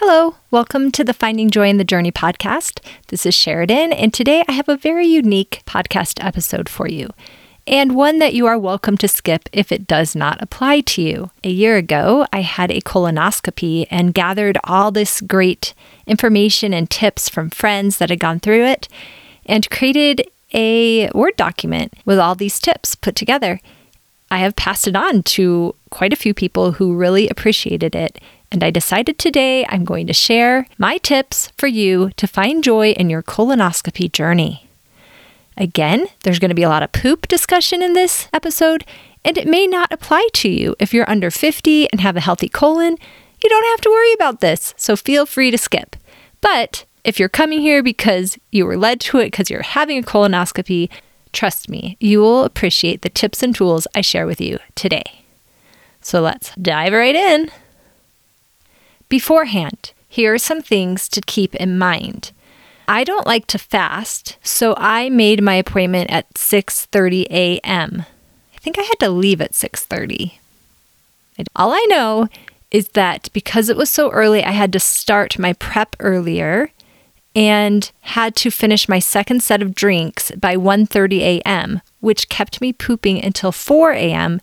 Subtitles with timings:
[0.00, 2.78] Hello, welcome to the Finding Joy in the Journey podcast.
[3.08, 7.10] This is Sheridan, and today I have a very unique podcast episode for you,
[7.66, 11.30] and one that you are welcome to skip if it does not apply to you.
[11.42, 15.74] A year ago, I had a colonoscopy and gathered all this great
[16.06, 18.86] information and tips from friends that had gone through it
[19.46, 23.58] and created a Word document with all these tips put together.
[24.30, 28.20] I have passed it on to quite a few people who really appreciated it
[28.50, 32.90] and I decided today I'm going to share my tips for you to find joy
[32.92, 34.68] in your colonoscopy journey.
[35.56, 38.84] Again, there's going to be a lot of poop discussion in this episode,
[39.24, 42.48] and it may not apply to you if you're under 50 and have a healthy
[42.48, 42.96] colon.
[43.42, 45.96] You don't have to worry about this, so feel free to skip.
[46.40, 50.02] But if you're coming here because you were led to it because you're having a
[50.02, 50.88] colonoscopy,
[51.32, 55.22] trust me, you will appreciate the tips and tools I share with you today.
[56.00, 57.50] So let's dive right in.
[59.08, 62.32] Beforehand, here are some things to keep in mind.
[62.86, 68.04] I don't like to fast, so I made my appointment at 6:30 a.m.
[68.54, 70.38] I think I had to leave at 6:30.
[71.54, 72.28] All I know
[72.70, 76.70] is that because it was so early, I had to start my prep earlier
[77.36, 82.72] and had to finish my second set of drinks by 1:30 a.m., which kept me
[82.72, 84.40] pooping until 4 a.m.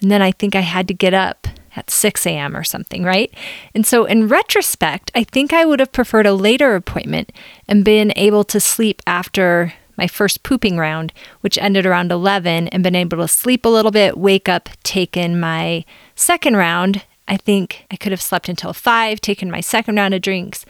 [0.00, 2.56] And then I think I had to get up at 6 a.m.
[2.56, 3.32] or something, right?
[3.74, 7.32] And so, in retrospect, I think I would have preferred a later appointment
[7.68, 12.82] and been able to sleep after my first pooping round, which ended around 11, and
[12.82, 17.02] been able to sleep a little bit, wake up, taken my second round.
[17.28, 20.64] I think I could have slept until 5, taken my second round of drinks,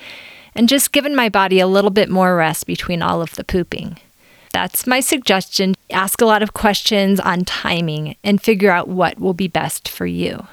[0.55, 3.99] and just given my body a little bit more rest between all of the pooping.
[4.53, 5.75] That's my suggestion.
[5.91, 10.07] Ask a lot of questions on timing and figure out what will be best for
[10.07, 10.47] you.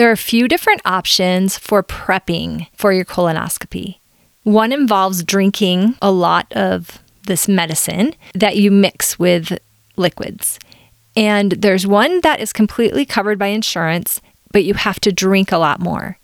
[0.00, 3.98] There are a few different options for prepping for your colonoscopy.
[4.44, 9.58] One involves drinking a lot of this medicine that you mix with
[9.98, 10.58] liquids.
[11.14, 15.58] And there's one that is completely covered by insurance, but you have to drink a
[15.58, 16.16] lot more.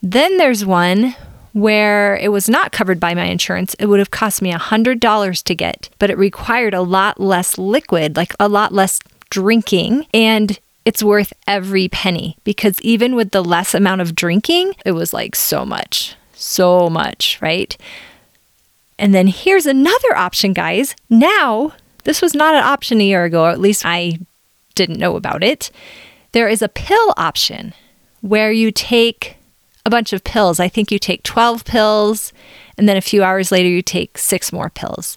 [0.00, 1.16] Then there's one
[1.54, 3.74] where it was not covered by my insurance.
[3.80, 8.16] It would have cost me $100 to get, but it required a lot less liquid,
[8.16, 9.00] like a lot less
[9.30, 10.06] drinking.
[10.14, 15.12] And it's worth every penny because even with the less amount of drinking, it was
[15.12, 17.76] like so much, so much, right?
[18.98, 20.94] And then here's another option, guys.
[21.08, 21.72] Now,
[22.04, 24.18] this was not an option a year ago, or at least I
[24.74, 25.70] didn't know about it.
[26.32, 27.74] There is a pill option
[28.20, 29.36] where you take
[29.86, 30.60] a bunch of pills.
[30.60, 32.32] I think you take 12 pills,
[32.76, 35.16] and then a few hours later, you take six more pills.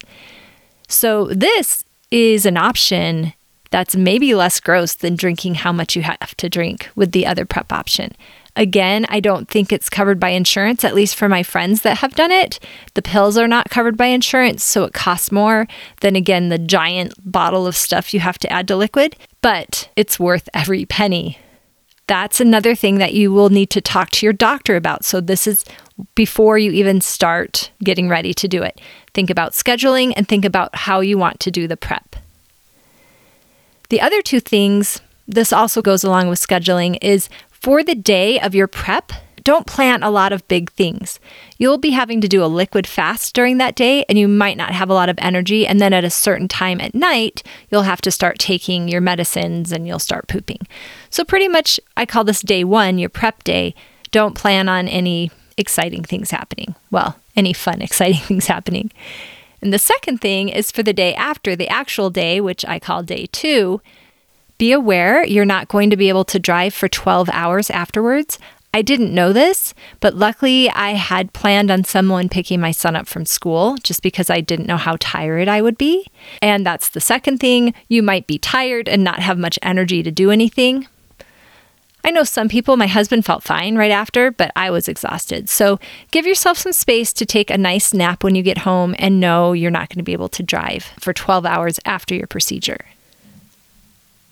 [0.88, 3.34] So, this is an option
[3.70, 7.44] that's maybe less gross than drinking how much you have to drink with the other
[7.44, 8.12] prep option.
[8.56, 12.16] Again, I don't think it's covered by insurance, at least for my friends that have
[12.16, 12.58] done it.
[12.94, 15.68] The pills are not covered by insurance, so it costs more
[16.00, 20.18] than, again, the giant bottle of stuff you have to add to liquid, but it's
[20.18, 21.38] worth every penny.
[22.08, 25.04] That's another thing that you will need to talk to your doctor about.
[25.04, 25.64] So, this is
[26.16, 28.80] before you even start getting ready to do it.
[29.14, 32.16] Think about scheduling and think about how you want to do the prep.
[33.88, 38.54] The other two things, this also goes along with scheduling, is for the day of
[38.54, 39.12] your prep,
[39.44, 41.18] don't plan a lot of big things.
[41.56, 44.72] You'll be having to do a liquid fast during that day, and you might not
[44.72, 45.66] have a lot of energy.
[45.66, 49.72] And then at a certain time at night, you'll have to start taking your medicines
[49.72, 50.66] and you'll start pooping.
[51.08, 53.74] So, pretty much, I call this day one your prep day.
[54.10, 56.74] Don't plan on any exciting things happening.
[56.90, 58.90] Well, any fun, exciting things happening.
[59.60, 63.02] And the second thing is for the day after, the actual day, which I call
[63.02, 63.80] day two.
[64.58, 68.38] Be aware you're not going to be able to drive for 12 hours afterwards.
[68.74, 73.06] I didn't know this, but luckily I had planned on someone picking my son up
[73.06, 76.06] from school just because I didn't know how tired I would be.
[76.42, 77.72] And that's the second thing.
[77.88, 80.86] You might be tired and not have much energy to do anything.
[82.04, 85.48] I know some people, my husband felt fine right after, but I was exhausted.
[85.48, 85.78] So
[86.10, 89.52] give yourself some space to take a nice nap when you get home and know
[89.52, 92.78] you're not going to be able to drive for 12 hours after your procedure.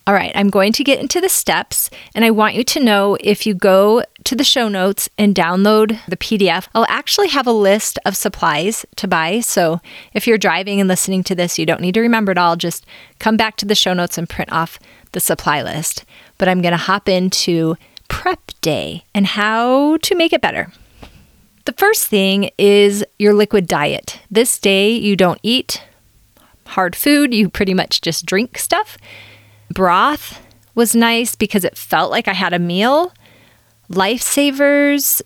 [0.07, 3.17] All right, I'm going to get into the steps, and I want you to know
[3.19, 7.51] if you go to the show notes and download the PDF, I'll actually have a
[7.51, 9.41] list of supplies to buy.
[9.41, 9.81] So
[10.13, 12.55] if you're driving and listening to this, you don't need to remember it all.
[12.55, 12.85] Just
[13.19, 14.79] come back to the show notes and print off
[15.11, 16.05] the supply list
[16.37, 17.75] but I'm going to hop into
[18.07, 20.71] prep day and how to make it better.
[21.65, 24.21] The first thing is your liquid diet.
[24.31, 25.83] This day, you don't eat
[26.67, 28.97] hard food, you pretty much just drink stuff.
[29.73, 30.41] Broth
[30.75, 33.13] was nice because it felt like I had a meal.
[33.89, 35.21] Lifesavers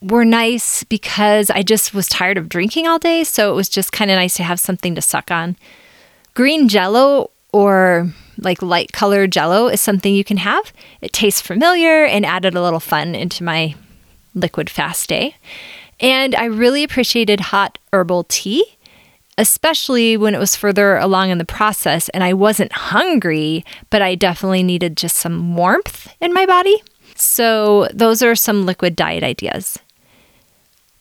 [0.00, 3.24] were nice because I just was tired of drinking all day.
[3.24, 5.56] So it was just kind of nice to have something to suck on.
[6.34, 10.72] Green jello or like light colored jello is something you can have.
[11.00, 13.74] It tastes familiar and added a little fun into my
[14.34, 15.36] liquid fast day.
[16.00, 18.64] And I really appreciated hot herbal tea,
[19.38, 24.14] especially when it was further along in the process and I wasn't hungry, but I
[24.14, 26.82] definitely needed just some warmth in my body.
[27.16, 29.78] So, those are some liquid diet ideas.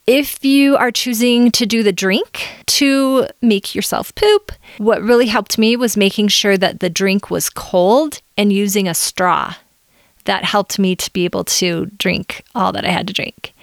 [0.05, 5.57] If you are choosing to do the drink to make yourself poop, what really helped
[5.57, 9.55] me was making sure that the drink was cold and using a straw.
[10.25, 13.53] That helped me to be able to drink all that I had to drink.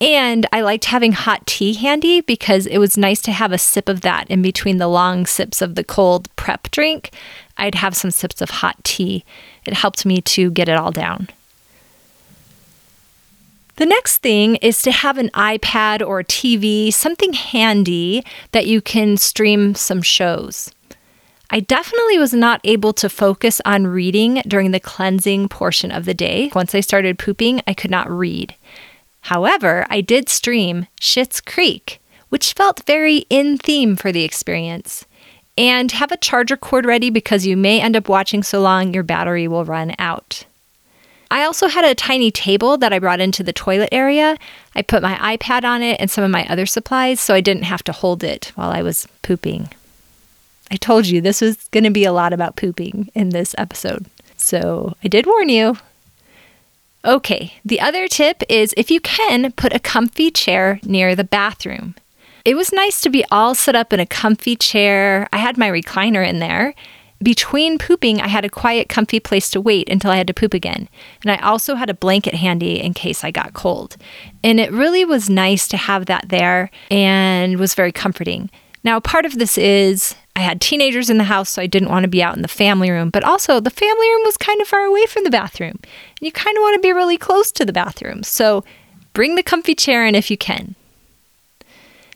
[0.00, 3.88] And I liked having hot tea handy because it was nice to have a sip
[3.88, 7.12] of that in between the long sips of the cold prep drink.
[7.56, 9.24] I'd have some sips of hot tea.
[9.64, 11.28] It helped me to get it all down.
[13.76, 19.18] The next thing is to have an iPad or TV, something handy that you can
[19.18, 20.72] stream some shows.
[21.50, 26.14] I definitely was not able to focus on reading during the cleansing portion of the
[26.14, 26.50] day.
[26.54, 28.54] Once I started pooping, I could not read.
[29.20, 32.00] However, I did stream Schitt's Creek,
[32.30, 35.04] which felt very in theme for the experience.
[35.58, 39.02] And have a charger cord ready because you may end up watching so long your
[39.02, 40.46] battery will run out.
[41.30, 44.36] I also had a tiny table that I brought into the toilet area.
[44.74, 47.64] I put my iPad on it and some of my other supplies so I didn't
[47.64, 49.68] have to hold it while I was pooping.
[50.70, 54.06] I told you this was going to be a lot about pooping in this episode.
[54.36, 55.78] So I did warn you.
[57.04, 61.94] Okay, the other tip is if you can, put a comfy chair near the bathroom.
[62.44, 65.28] It was nice to be all set up in a comfy chair.
[65.32, 66.74] I had my recliner in there
[67.22, 70.52] between pooping, I had a quiet, comfy place to wait until I had to poop
[70.54, 70.88] again.
[71.22, 73.96] And I also had a blanket handy in case I got cold.
[74.44, 78.50] And it really was nice to have that there and was very comforting.
[78.84, 82.04] Now, part of this is I had teenagers in the house, so I didn't want
[82.04, 84.68] to be out in the family room, but also the family room was kind of
[84.68, 85.78] far away from the bathroom.
[85.82, 88.22] And you kind of want to be really close to the bathroom.
[88.22, 88.62] So
[89.14, 90.74] bring the comfy chair in if you can.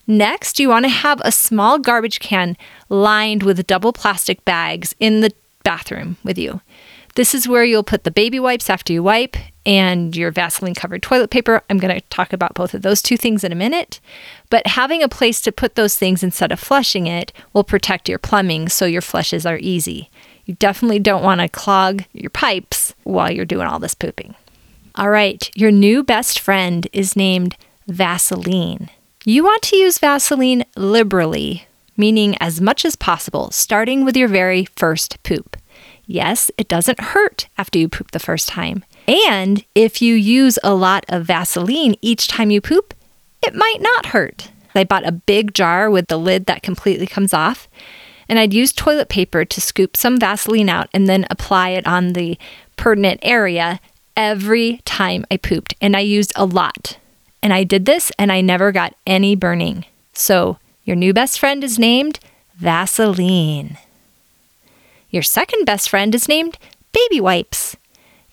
[0.07, 2.57] Next, you want to have a small garbage can
[2.89, 5.33] lined with double plastic bags in the
[5.63, 6.61] bathroom with you.
[7.17, 9.37] This is where you'll put the baby wipes after you wipe
[9.67, 11.63] and your Vaseline covered toilet paper.
[11.69, 14.01] I'm going to talk about both of those two things in a minute.
[14.49, 18.19] But having a place to put those things instead of flushing it will protect your
[18.19, 20.09] plumbing so your flushes are easy.
[20.45, 24.35] You definitely don't want to clog your pipes while you're doing all this pooping.
[24.95, 27.57] All right, your new best friend is named
[27.87, 28.91] Vaseline.
[29.25, 34.65] You want to use Vaseline liberally, meaning as much as possible, starting with your very
[34.77, 35.59] first poop.
[36.07, 38.83] Yes, it doesn't hurt after you poop the first time.
[39.07, 42.95] And if you use a lot of Vaseline each time you poop,
[43.47, 44.53] it might not hurt.
[44.75, 47.69] I bought a big jar with the lid that completely comes off,
[48.27, 52.15] and I'd use toilet paper to scoop some Vaseline out and then apply it on
[52.15, 52.39] the
[52.77, 53.81] pertinent area
[54.17, 55.75] every time I pooped.
[55.79, 56.97] And I used a lot.
[57.43, 59.85] And I did this and I never got any burning.
[60.13, 62.21] So your new best friend is named
[62.57, 63.79] Vaseline.
[65.11, 66.59] Your second best friend is named
[66.93, 67.77] Baby Wipes.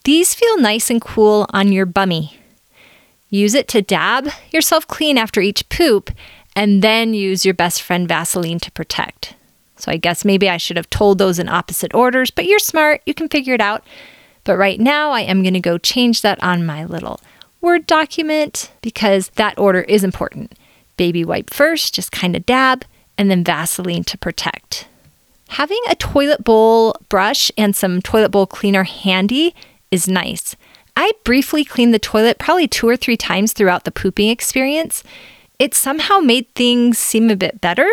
[0.03, 2.39] These feel nice and cool on your bummy.
[3.29, 6.11] Use it to dab yourself clean after each poop,
[6.55, 9.35] and then use your best friend Vaseline to protect.
[9.75, 13.01] So I guess maybe I should have told those in opposite orders, but you're smart,
[13.05, 13.83] you can figure it out.
[14.43, 17.19] But right now, I am going to go change that on my little
[17.61, 20.53] Word document because that order is important.
[20.95, 22.85] Baby wipe first, just kind of dab,
[23.17, 24.87] and then Vaseline to protect.
[25.49, 29.55] Having a toilet bowl brush and some toilet bowl cleaner handy
[29.91, 30.55] is nice.
[30.95, 35.03] I briefly cleaned the toilet probably two or three times throughout the pooping experience.
[35.59, 37.89] It somehow made things seem a bit better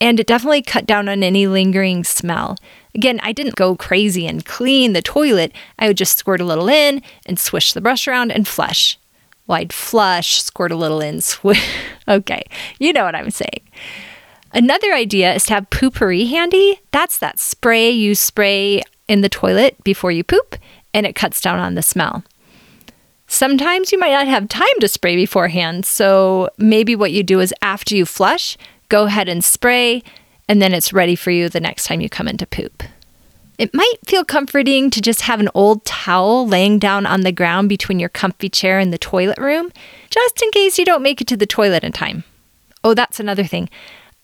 [0.00, 2.56] and it definitely cut down on any lingering smell.
[2.96, 5.52] Again, I didn't go crazy and clean the toilet.
[5.78, 8.98] I would just squirt a little in and swish the brush around and flush.
[9.46, 11.62] Well, I'd flush, squirt a little in, swish.
[12.08, 12.44] okay,
[12.78, 13.60] you know what I'm saying.
[14.54, 16.80] Another idea is to have Poo-Pourri handy.
[16.90, 20.56] That's that spray you spray in the toilet before you poop,
[20.94, 22.24] and it cuts down on the smell.
[23.26, 27.52] Sometimes you might not have time to spray beforehand, so maybe what you do is
[27.60, 28.56] after you flush,
[28.88, 30.02] go ahead and spray,
[30.48, 32.82] and then it's ready for you the next time you come into poop.
[33.58, 37.68] It might feel comforting to just have an old towel laying down on the ground
[37.70, 39.72] between your comfy chair and the toilet room,
[40.10, 42.24] just in case you don't make it to the toilet in time.
[42.84, 43.70] Oh, that's another thing.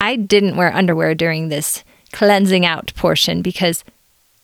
[0.00, 3.84] I didn't wear underwear during this cleansing out portion because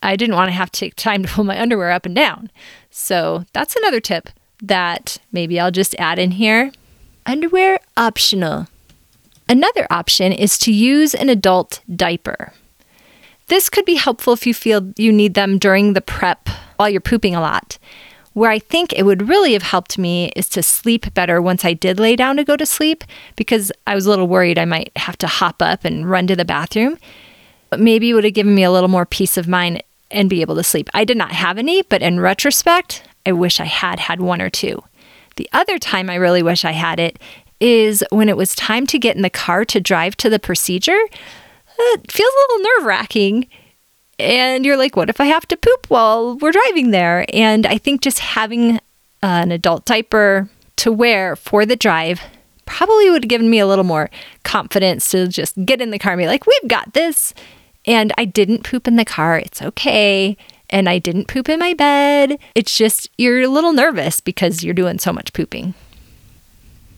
[0.01, 2.49] I didn't want to have to take time to pull my underwear up and down.
[2.89, 4.29] So that's another tip
[4.61, 6.71] that maybe I'll just add in here.
[7.25, 8.67] Underwear optional.
[9.49, 12.53] Another option is to use an adult diaper.
[13.47, 17.01] This could be helpful if you feel you need them during the prep while you're
[17.01, 17.79] pooping a lot.
[18.33, 21.73] Where I think it would really have helped me is to sleep better once I
[21.73, 23.03] did lay down to go to sleep
[23.35, 26.35] because I was a little worried I might have to hop up and run to
[26.35, 26.99] the bathroom.
[27.71, 30.41] But maybe it would have given me a little more peace of mind and be
[30.41, 30.91] able to sleep.
[30.93, 34.49] I did not have any, but in retrospect, I wish I had had one or
[34.51, 34.83] two.
[35.37, 37.17] The other time I really wish I had it
[37.59, 40.99] is when it was time to get in the car to drive to the procedure.
[41.77, 43.47] It feels a little nerve wracking.
[44.17, 47.25] And you're like, what if I have to poop while we're driving there?
[47.33, 48.79] And I think just having uh,
[49.21, 52.21] an adult diaper to wear for the drive
[52.65, 54.09] probably would have given me a little more
[54.43, 57.33] confidence to just get in the car and be like, we've got this.
[57.85, 59.37] And I didn't poop in the car.
[59.37, 60.37] It's okay.
[60.69, 62.37] And I didn't poop in my bed.
[62.55, 65.73] It's just you're a little nervous because you're doing so much pooping.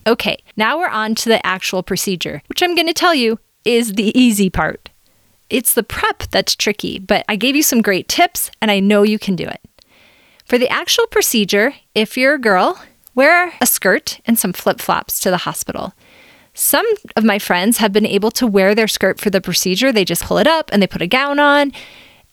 [0.06, 3.92] Okay, now we're on to the actual procedure, which I'm going to tell you is
[3.92, 4.90] the easy part.
[5.48, 9.02] It's the prep that's tricky, but I gave you some great tips and I know
[9.02, 9.60] you can do it.
[10.44, 12.82] For the actual procedure, if you're a girl,
[13.14, 15.92] wear a skirt and some flip flops to the hospital.
[16.54, 19.92] Some of my friends have been able to wear their skirt for the procedure.
[19.92, 21.72] They just pull it up and they put a gown on.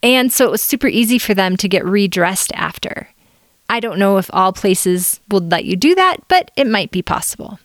[0.02, 3.10] And so it was super easy for them to get redressed after.
[3.70, 7.02] I don't know if all places would let you do that, but it might be
[7.02, 7.60] possible.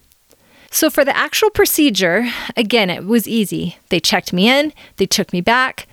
[0.70, 3.78] So for the actual procedure, again, it was easy.
[3.88, 5.86] They checked me in, they took me back,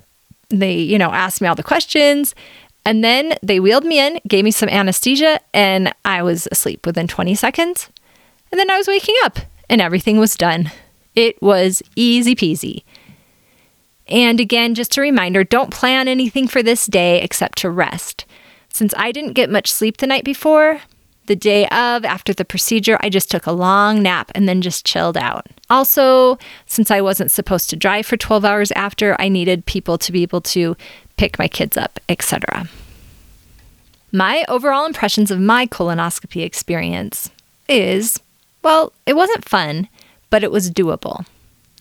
[0.49, 2.35] they, you know, asked me all the questions,
[2.83, 7.07] and then they wheeled me in, gave me some anesthesia, and I was asleep within
[7.07, 7.89] 20 seconds.
[8.51, 9.39] And then I was waking up
[9.69, 10.71] and everything was done.
[11.15, 12.83] It was easy peasy.
[14.07, 18.25] And again, just a reminder don't plan anything for this day except to rest.
[18.73, 20.81] Since I didn't get much sleep the night before,
[21.27, 24.85] the day of, after the procedure, I just took a long nap and then just
[24.85, 25.47] chilled out.
[25.69, 30.11] Also, since I wasn't supposed to drive for 12 hours after, I needed people to
[30.11, 30.75] be able to
[31.17, 32.67] pick my kids up, etc.
[34.11, 37.29] My overall impressions of my colonoscopy experience
[37.69, 38.19] is
[38.63, 39.87] well, it wasn't fun,
[40.29, 41.25] but it was doable.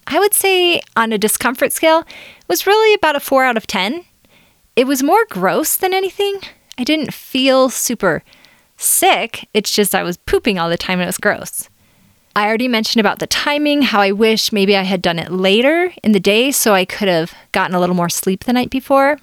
[0.06, 3.66] I would say on a discomfort scale, it was really about a 4 out of
[3.66, 4.04] 10.
[4.76, 6.40] It was more gross than anything.
[6.80, 8.22] I didn't feel super
[8.78, 9.46] sick.
[9.52, 11.68] It's just I was pooping all the time and it was gross.
[12.34, 15.92] I already mentioned about the timing, how I wish maybe I had done it later
[16.02, 19.18] in the day so I could have gotten a little more sleep the night before.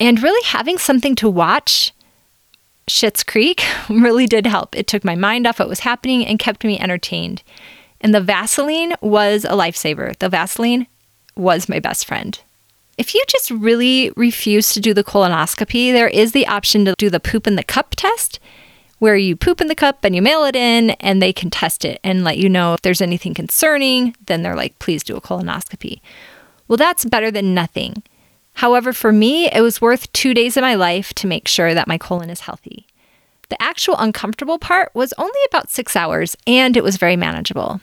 [0.00, 1.92] And really having something to watch
[2.88, 4.74] Schitt's Creek really did help.
[4.74, 7.42] It took my mind off what was happening and kept me entertained.
[8.00, 10.16] And the Vaseline was a lifesaver.
[10.16, 10.86] The Vaseline
[11.36, 12.40] was my best friend.
[13.00, 17.08] If you just really refuse to do the colonoscopy, there is the option to do
[17.08, 18.38] the poop in the cup test,
[18.98, 21.86] where you poop in the cup and you mail it in, and they can test
[21.86, 24.14] it and let you know if there's anything concerning.
[24.26, 26.02] Then they're like, please do a colonoscopy.
[26.68, 28.02] Well, that's better than nothing.
[28.56, 31.88] However, for me, it was worth two days of my life to make sure that
[31.88, 32.86] my colon is healthy.
[33.48, 37.80] The actual uncomfortable part was only about six hours, and it was very manageable.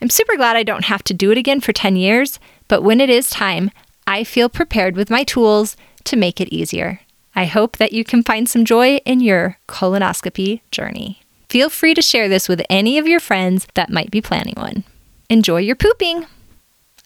[0.00, 2.98] I'm super glad I don't have to do it again for 10 years, but when
[2.98, 3.70] it is time,
[4.06, 7.00] I feel prepared with my tools to make it easier.
[7.34, 11.22] I hope that you can find some joy in your colonoscopy journey.
[11.48, 14.84] Feel free to share this with any of your friends that might be planning one.
[15.28, 16.26] Enjoy your pooping!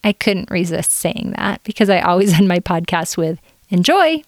[0.02, 4.22] I couldn't resist saying that because I always end my podcast with enjoy.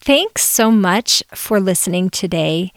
[0.00, 2.72] Thanks so much for listening today.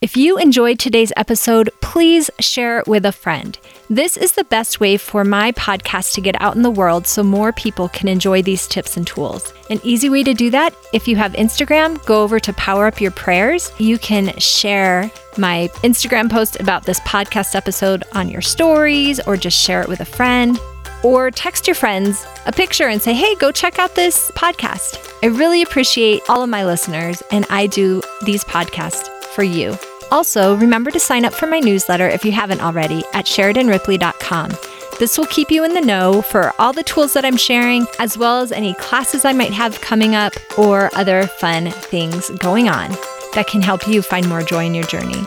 [0.00, 3.58] If you enjoyed today's episode, please share it with a friend.
[3.88, 7.22] This is the best way for my podcast to get out in the world so
[7.22, 9.54] more people can enjoy these tips and tools.
[9.70, 13.00] An easy way to do that, if you have Instagram, go over to Power Up
[13.00, 13.72] Your Prayers.
[13.78, 19.58] You can share my Instagram post about this podcast episode on your stories or just
[19.58, 20.58] share it with a friend
[21.02, 24.98] or text your friends a picture and say, hey, go check out this podcast.
[25.22, 29.76] I really appreciate all of my listeners, and I do these podcasts for you.
[30.10, 34.52] Also, remember to sign up for my newsletter if you haven't already at SheridanRipley.com.
[34.98, 38.16] This will keep you in the know for all the tools that I'm sharing, as
[38.16, 42.90] well as any classes I might have coming up or other fun things going on
[43.34, 45.24] that can help you find more joy in your journey.